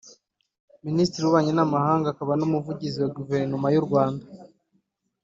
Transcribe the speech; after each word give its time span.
Minisitiri 0.85 1.21
w’Ububanyi 1.23 1.51
n’Amahanga 1.55 2.07
akaba 2.09 2.33
n’Umuvugizi 2.37 2.97
wa 2.99 3.13
Guverinoma 3.17 3.67
y’u 3.73 3.85
Rwanda 3.87 4.23